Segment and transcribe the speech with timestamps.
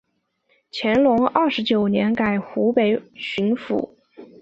[0.71, 3.91] 乾隆二十九年改湖北巡抚。